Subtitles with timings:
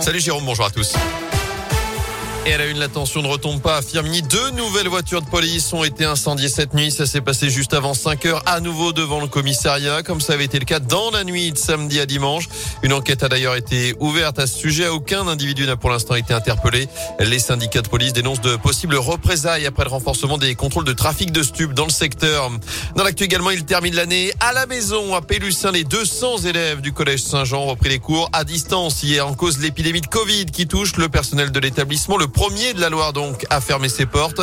[0.00, 0.94] Salut Jérôme, bonjour à tous.
[2.48, 4.22] Et à la une, l'attention ne retombe pas à Firmini.
[4.22, 6.90] Deux nouvelles voitures de police ont été incendiées cette nuit.
[6.90, 10.46] Ça s'est passé juste avant 5 heures à nouveau devant le commissariat, comme ça avait
[10.46, 12.48] été le cas dans la nuit de samedi à dimanche.
[12.82, 14.88] Une enquête a d'ailleurs été ouverte à ce sujet.
[14.88, 16.88] Aucun individu n'a pour l'instant été interpellé.
[17.20, 21.32] Les syndicats de police dénoncent de possibles représailles après le renforcement des contrôles de trafic
[21.32, 22.50] de stupes dans le secteur.
[22.96, 25.70] Dans l'actu également, il termine l'année à la maison à Pélussin.
[25.70, 29.58] Les 200 élèves du collège Saint-Jean ont repris les cours à distance hier en cause
[29.58, 32.16] l'épidémie de Covid qui touche le personnel de l'établissement.
[32.38, 34.40] Premier de la Loire donc a fermé ses portes.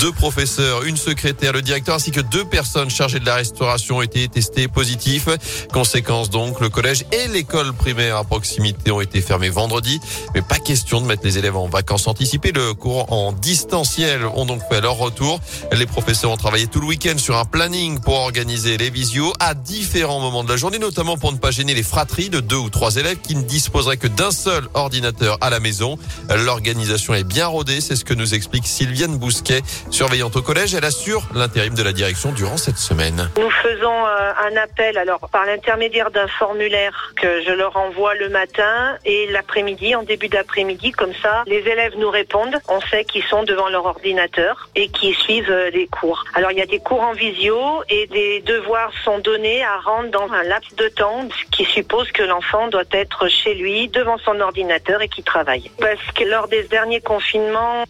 [0.00, 4.02] Deux professeurs, une secrétaire, le directeur ainsi que deux personnes chargées de la restauration ont
[4.02, 5.30] été testés positifs.
[5.72, 9.98] Conséquence donc, le collège et l'école primaire à proximité ont été fermés vendredi.
[10.34, 12.52] Mais pas question de mettre les élèves en vacances anticipées.
[12.52, 15.40] Le cours en distanciel ont donc fait leur retour.
[15.72, 19.54] Les professeurs ont travaillé tout le week-end sur un planning pour organiser les visios à
[19.54, 22.68] différents moments de la journée, notamment pour ne pas gêner les fratries de deux ou
[22.68, 25.96] trois élèves qui ne disposeraient que d'un seul ordinateur à la maison.
[26.44, 30.74] L'organisation est bien rodée, c'est ce que nous explique Sylviane Bousquet, surveillante au collège.
[30.74, 33.30] Elle assure l'intérim de la direction durant cette semaine.
[33.38, 38.30] Nous faisons euh, un appel alors par l'intermédiaire d'un formulaire que je leur envoie le
[38.30, 42.58] matin et l'après-midi, en début d'après-midi, comme ça, les élèves nous répondent.
[42.68, 46.24] On sait qu'ils sont devant leur ordinateur et qu'ils suivent euh, les cours.
[46.34, 47.58] Alors il y a des cours en visio
[47.90, 52.22] et des devoirs sont donnés à rendre dans un laps de temps qui suppose que
[52.22, 55.70] l'enfant doit être chez lui devant son ordinateur et qui travaille.
[55.78, 57.00] Parce que lors des derniers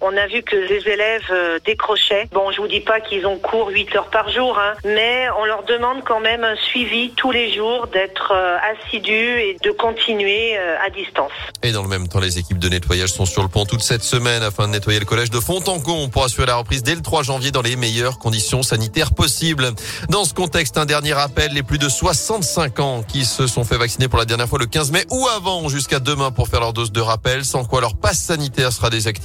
[0.00, 2.28] on a vu que les élèves euh, décrochaient.
[2.32, 5.44] Bon, je vous dis pas qu'ils ont cours 8 heures par jour, hein, mais on
[5.44, 10.56] leur demande quand même un suivi tous les jours, d'être euh, assidus et de continuer
[10.56, 11.32] euh, à distance.
[11.62, 14.02] Et dans le même temps, les équipes de nettoyage sont sur le pont toute cette
[14.02, 17.22] semaine afin de nettoyer le collège de Fontancon pour assurer la reprise dès le 3
[17.22, 19.70] janvier dans les meilleures conditions sanitaires possibles.
[20.08, 23.76] Dans ce contexte, un dernier rappel, les plus de 65 ans qui se sont fait
[23.76, 26.72] vacciner pour la dernière fois le 15 mai ou avant jusqu'à demain pour faire leur
[26.72, 29.17] dose de rappel, sans quoi leur passe sanitaire sera désactivé.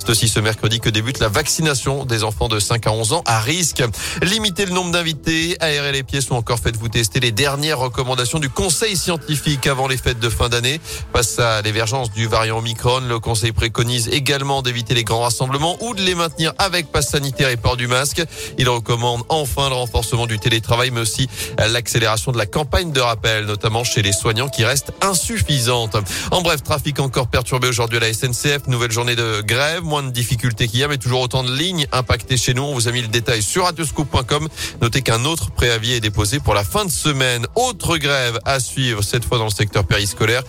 [0.00, 3.22] C'est aussi ce mercredi que débute la vaccination des enfants de 5 à 11 ans
[3.26, 3.82] à risque.
[4.22, 8.48] Limiter le nombre d'invités, aérer les pièces ou encore faites-vous tester les dernières recommandations du
[8.48, 10.80] conseil scientifique avant les fêtes de fin d'année.
[11.12, 15.94] Face à l'émergence du variant Omicron, le conseil préconise également d'éviter les grands rassemblements ou
[15.94, 18.22] de les maintenir avec passe sanitaire et port du masque.
[18.56, 21.28] Il recommande enfin le renforcement du télétravail mais aussi
[21.58, 25.96] l'accélération de la campagne de rappel, notamment chez les soignants qui reste insuffisante.
[26.30, 30.10] En bref, trafic encore perturbé aujourd'hui à la SNCF, nouvelle journée de grève moins de
[30.10, 32.62] difficultés qu'il y a, mais toujours autant de lignes impactées chez nous.
[32.62, 34.48] On vous a mis le détail sur radioscoop.com.
[34.80, 37.46] Notez qu'un autre préavis est déposé pour la fin de semaine.
[37.54, 40.42] Autre grève à suivre, cette fois dans le secteur périscolaire.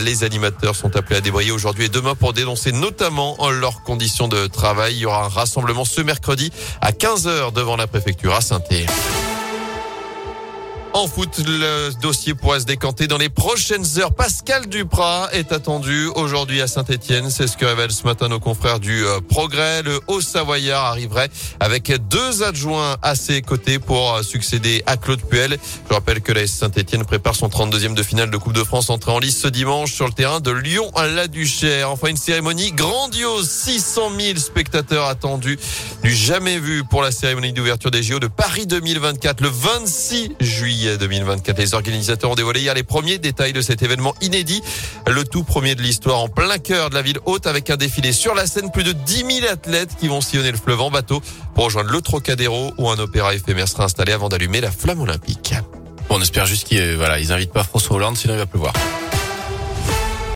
[0.00, 4.46] Les animateurs sont appelés à débrayer aujourd'hui et demain pour dénoncer notamment leurs conditions de
[4.46, 4.94] travail.
[4.94, 8.60] Il y aura un rassemblement ce mercredi à 15h devant la préfecture à saint
[10.94, 14.14] en foot, le dossier pourrait se décanter dans les prochaines heures.
[14.14, 17.30] Pascal Duprat est attendu aujourd'hui à Saint-Etienne.
[17.30, 19.82] C'est ce que révèle ce matin nos confrères du euh, Progrès.
[19.82, 25.58] Le Haut-Savoyard arriverait avec deux adjoints à ses côtés pour euh, succéder à Claude Puel.
[25.88, 29.12] Je rappelle que la Saint-Etienne prépare son 32e de finale de Coupe de France entrée
[29.12, 31.90] en lice ce dimanche sur le terrain de Lyon à la Duchère.
[31.90, 33.48] Enfin, une cérémonie grandiose.
[33.48, 35.58] 600 000 spectateurs attendus.
[36.02, 40.30] Du jamais vu pour la cérémonie d'ouverture des JO de Paris 2024 le 26
[40.96, 40.98] juillet.
[40.98, 41.58] 2024.
[41.58, 44.62] Les organisateurs ont dévoilé hier les premiers détails de cet événement inédit.
[45.06, 48.12] Le tout premier de l'histoire en plein cœur de la ville haute avec un défilé
[48.12, 48.70] sur la scène.
[48.70, 51.20] Plus de 10 000 athlètes qui vont sillonner le fleuve en bateau
[51.54, 55.54] pour rejoindre le Trocadéro où un opéra éphémère sera installé avant d'allumer la flamme olympique.
[56.10, 58.72] on espère juste qu'ils voilà, ils invitent pas François Hollande sinon il va pleuvoir.